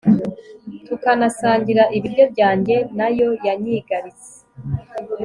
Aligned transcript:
tukanasangira 0.85 1.83
ibiryo 1.97 2.25
byanjye, 2.33 2.75
na 2.97 3.07
yo 3.17 3.29
yanyigaritse 3.45 4.31